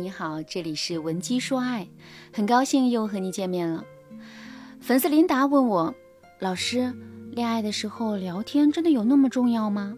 [0.00, 1.86] 你好，这里是文姬说爱，
[2.32, 3.84] 很高兴又和你见面了。
[4.80, 5.94] 粉丝琳达问我，
[6.38, 6.94] 老师，
[7.32, 9.94] 恋爱的时候聊天真的有那么重要吗？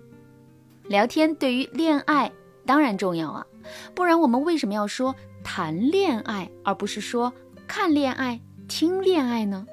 [0.88, 2.32] 聊天对于恋爱
[2.66, 3.46] 当然重要啊，
[3.94, 5.14] 不然我们为什么要说
[5.44, 7.32] 谈恋爱，而不是说
[7.68, 9.64] 看恋爱、听恋爱呢？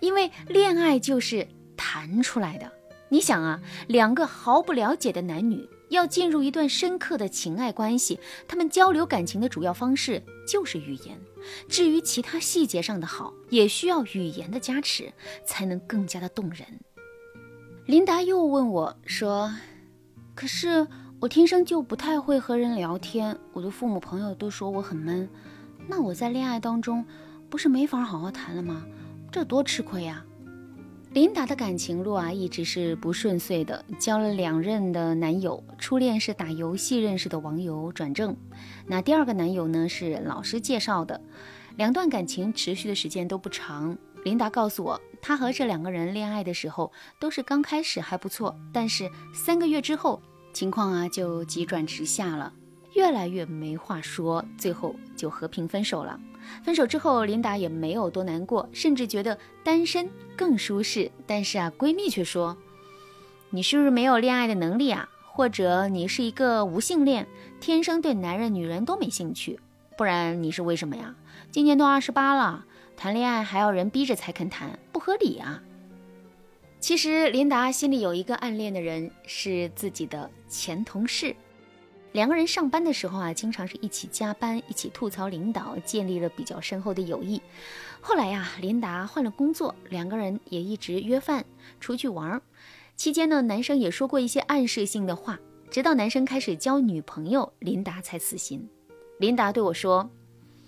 [0.00, 1.48] 因为恋爱就是
[1.78, 2.70] 谈出来的。
[3.08, 5.66] 你想啊，两个毫不了解的男女。
[5.92, 11.18] 要进入一段深刻的情爱关系，他们交流感情的主要方式就是语言。
[11.68, 15.12] 至于其他细节上的好，也需要语言的加持，
[15.44, 16.66] 才能更加的动人。
[17.86, 19.52] 琳达又问我说
[20.34, 20.86] ：“可是
[21.20, 25.28] 我天生就不太会和人聊天，我的父母朋友都说我很闷，
[25.88, 27.04] 那我在恋爱当中
[27.50, 28.86] 不是没法好好谈了吗？
[29.30, 30.24] 这多吃亏呀！”
[31.14, 38.34] 琳达的感情路啊，一直是不顺遂的，交了两任的男友，初恋是打游戏认识的网友转正，
[38.86, 41.20] 那第二个男友呢是老师介绍的，
[41.76, 43.96] 两段感情持续的时间都不长。
[44.24, 50.22] 琳达告诉我，她和这两个人恋爱的时候都是刚开始还不错，但是三个月之后
[50.54, 52.50] 情况啊就急转直下了，
[52.94, 56.18] 越来越没话说，最后就和平分手了。
[56.64, 61.10] 分手之后，琳达也没有多难过，甚至觉得单身更舒适。
[61.26, 62.56] 但是啊，闺蜜却说
[63.50, 65.08] ：“你是不是没有恋爱的能力啊？
[65.30, 67.26] 或者你是一个无性恋，
[67.60, 69.58] 天生对男人、女人都没兴趣？
[69.96, 71.14] 不然你是为什么呀？
[71.50, 72.64] 今年都二十八了，
[72.96, 75.62] 谈恋爱还要人逼着才肯谈，不合理啊！”
[76.80, 81.34] 其实，琳达心里有一个暗恋的人，是自己的前同事。
[82.12, 87.40] 两个人上班的时候啊，经常是一起加班，一起吐槽领导，建立了比较深厚的友谊。
[88.02, 91.44] 后来呀，琳达换了工作，两个人也一直约饭
[91.80, 92.42] 出去玩儿。
[92.96, 98.68] 期间呢，男生也说过一些暗示性的话，直到男生开始交女朋友，琳达才死心。
[99.18, 100.10] 琳达对我说：“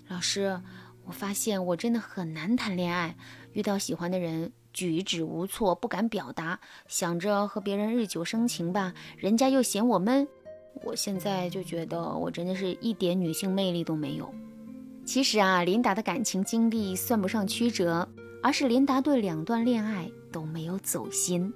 [0.09, 0.59] 老师，
[1.03, 3.15] 我发现我真的很难谈恋爱，
[3.53, 10.27] 遇到喜欢的人举止无措，不敢表达，想着和别人日久生情吧，人家又嫌我闷。”
[10.83, 14.33] 我现在就觉得我真的是一点女性魅力都没有。
[15.05, 18.07] 其实啊，琳达的感情经历算不上曲折，
[18.41, 21.53] 而是琳达对两段恋爱都没有走心。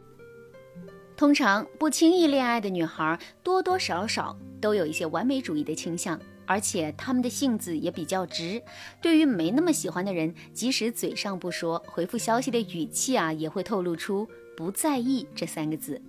[1.17, 8.61] 通常不轻易恋爱的女孩，多多少少都有一些完美主义的倾向，而且她们的性子也比较直。
[9.01, 16.01] 对于没那么喜欢的人，即使嘴上不说，回复消息的语气啊，也会透露出不在意这三个字。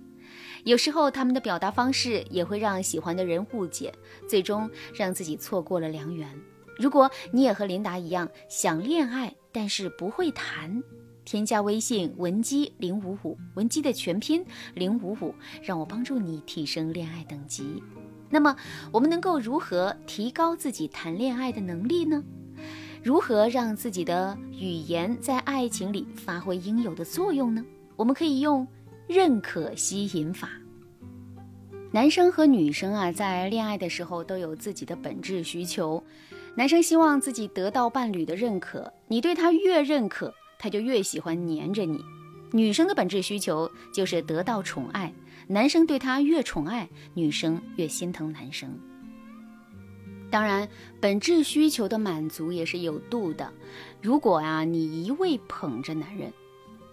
[0.63, 3.93] 有时候他们的表达方式也会让喜欢的人误解，
[4.27, 6.27] 最终让自己错过了良缘。
[6.77, 10.81] 如果你也和琳达一样想恋爱，但是不会谈，
[11.25, 17.83] 添加微信文姬零五五，文姬的全拼零五五，让我帮助你提升恋爱等级。
[18.29, 18.55] 那么
[18.91, 22.23] 我们能够如何提高自己谈恋爱的能力呢？
[23.03, 27.65] 如何让自己的语言在爱情里发挥应有的作用呢？
[27.95, 28.67] 我们可以用。
[29.11, 30.49] 认可吸引法。
[31.91, 36.01] 男生和女生啊，在恋爱的时候都有自己的本质需求。
[36.55, 42.01] 男生希望自己得到伴侣的认可，你对他越认可，他就越喜欢黏着你。
[42.53, 45.13] 女生的本质需求就是得到宠爱，
[45.47, 48.79] 男生对她越宠爱，女生越心疼男生。
[50.29, 50.69] 当然，
[51.01, 53.51] 本质需求的满足也是有度的。
[54.01, 56.31] 如果啊，你一味捧着男人，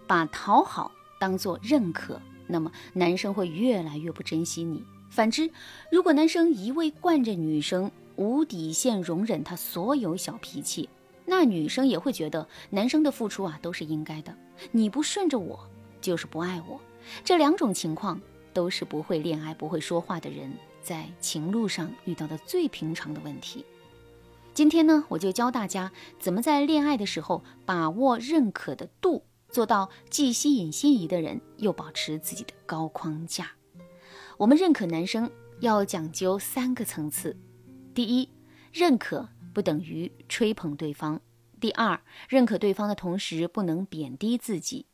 [0.05, 0.91] 把讨好。
[1.19, 4.83] 当做认可，那么男生会越来越不珍惜你。
[5.11, 5.51] 反之，
[5.91, 10.87] 如果男生一味惯着女生，无底线容忍她所有小脾气，
[11.25, 14.35] 那女生也会觉得男生的付出啊都是应该的。
[14.71, 15.59] 你不顺着我，
[15.99, 16.79] 就是不爱我。
[17.23, 18.19] 这两种情况
[18.53, 20.51] 都是不会恋爱、不会说话的人
[20.81, 23.65] 在情路上遇到的最平常的问题。
[24.53, 29.23] 今天呢，我就教大家怎么在恋爱的时候把握认可的度。
[29.49, 33.51] 做到既吸引心仪的人，又保持自己的高框架。
[34.37, 35.29] 我们认可男生
[35.59, 37.35] 要讲究三个层次：
[37.93, 38.29] 第一，
[38.71, 41.19] 认可不等于吹捧对方；
[41.59, 41.99] 第二，
[42.29, 44.85] 认可对方的同时不能贬低自己；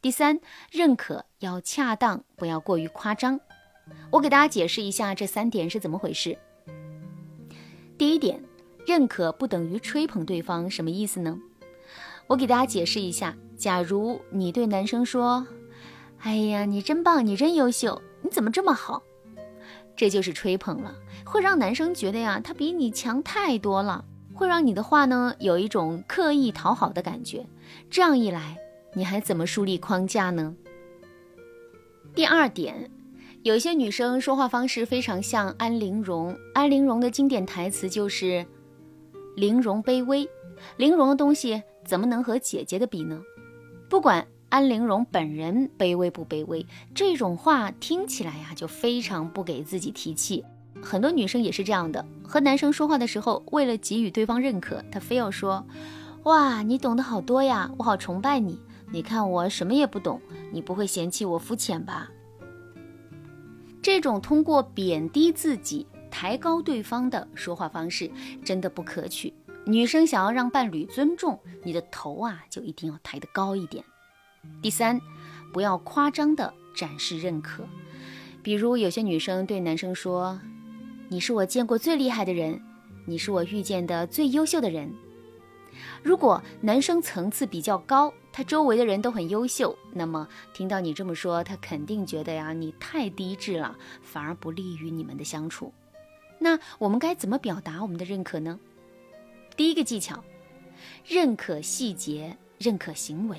[0.00, 0.40] 第三，
[0.72, 3.38] 认可要恰当，不要过于夸张。
[4.10, 6.36] 我给大家解释一下这三点是怎么回事。
[7.96, 8.42] 第一点，
[8.86, 11.38] 认可不等于吹捧对方，什么意思呢？
[12.26, 13.36] 我给大家解释一下。
[13.58, 15.44] 假如你对男生说
[16.22, 19.02] ：“哎呀，你真棒，你真优秀，你怎么这么好？”
[19.96, 20.94] 这就是吹捧了，
[21.24, 27.44] 会让男生觉得呀，他比你强太多了，会让你的话呢有一种刻意讨好的感觉。
[27.90, 28.56] 这样一来，
[28.94, 30.54] 你还怎么树立框架呢？
[32.14, 32.88] 第二点，
[33.42, 38.46] 有些女生说话方式非常像安陵容，安陵容的经典台词就是
[39.34, 40.28] ：“玲容卑微，
[40.76, 43.20] 玲容的东西怎么能和姐姐的比呢？
[43.88, 50.44] 不管安陵容本人卑微不卑微，这种话听起来呀就非常不给自己提气。
[50.82, 55.66] 很多女生也是这样的，和男生说话的时候，为了给予对方认可，她非要说
[56.24, 58.60] ：“哇，你懂得好多呀，我好崇拜你。
[58.90, 60.20] 你看我什么也不懂，
[60.52, 62.10] 你不会嫌弃我肤浅吧？”
[63.82, 68.10] 这种通过贬低自己、抬高对方的说话方式，
[68.44, 69.32] 真的不可取。
[69.68, 73.84] 女生想要让伴侣尊重你的头啊，就一定要抬得高一点。
[74.62, 74.98] 第三，
[75.52, 77.64] 不要夸张的展示认可，
[78.42, 80.40] 比如有些女生对男生说。
[81.10, 82.62] 你是我见过最厉害的人，
[83.06, 84.92] 你是我遇见的最优秀的人。
[86.02, 95.72] 如果男生层次比较高，他周围的人都很优秀，那么听到你这么说，他肯定觉得呀你太低质了，反而不利于你们的相处。
[96.38, 98.58] 那我们该怎么表达我们的认可呢？
[99.58, 100.22] 第一个技巧，
[101.04, 103.36] 认可细节，认可行为。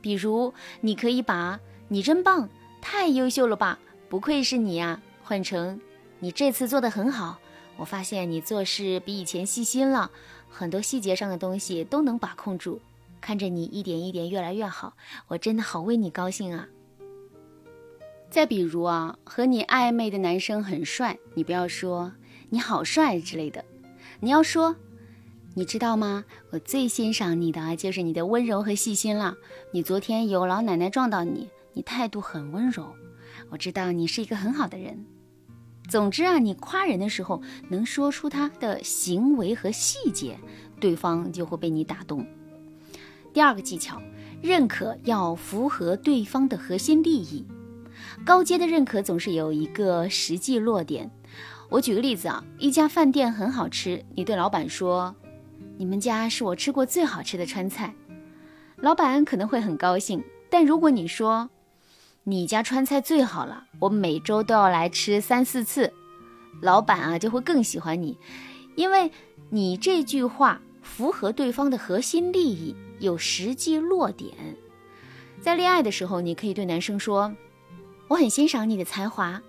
[0.00, 2.48] 比如，你可以把“你真棒，
[2.82, 3.78] 太优秀了吧，
[4.08, 5.80] 不愧是你呀”换成。
[6.18, 7.38] 你这次做的很好，
[7.76, 10.10] 我发现你做事比以前细心了，
[10.48, 12.80] 很多细节上的东西都能把控住。
[13.20, 14.96] 看着你一点一点越来越好，
[15.28, 16.66] 我真的好为你高兴啊！
[18.28, 22.12] 再比如啊，和你暧昧的男生很帅，你不要说
[22.50, 23.64] 你好帅之类的，
[24.18, 24.74] 你要说，
[25.56, 26.24] 你知道吗？
[26.50, 29.36] 我最欣赏你的就是你的温柔和细心了。
[29.70, 32.92] 你昨天有老奶奶撞到你，你态度很温柔，
[33.50, 35.06] 我知道你是一个很好的人。
[35.88, 40.36] 总之啊，你夸人的时候能说出他的行为和细节，
[40.80, 42.26] 对方就会被你打动。
[43.32, 44.02] 第二个技巧，
[44.42, 47.46] 认可要符合对方的核心利益。
[48.26, 51.08] 高阶的认可总是有一个实际落点。
[51.70, 55.14] 我举个例子啊，一家饭店很好吃，你对老板说
[55.76, 57.94] ：“你们家是我吃过最好吃的川菜。”
[58.76, 60.22] 老板可能会很高兴。
[60.50, 61.50] 但如果你说，
[62.22, 65.92] 你家川菜最好了，我每周都要来吃三四次，
[66.60, 68.16] 老板啊就会更喜欢你，
[68.76, 69.10] 因为
[69.50, 74.32] 你这句话符合对方的核心利益，有实际落点。
[75.40, 77.34] 在恋爱的时候，你可以对男生说
[78.06, 79.42] ：“我很欣赏你的才华，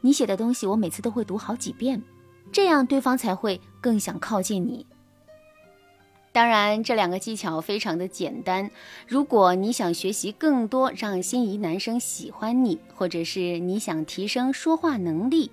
[0.00, 2.02] 你写的东西我每次都会读好几遍，
[2.50, 4.84] 这样对方才会更想靠近你。”
[6.30, 8.70] 当然，这两个技巧非常的简单。
[9.06, 15.50] 如果你想学习更多，让心仪男生喜欢你，或者是你想提升说话能力，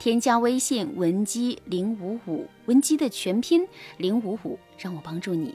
[0.00, 3.68] 添加微信文姬零五五，文姬的全拼
[3.98, 5.54] 零五五，让我帮助你。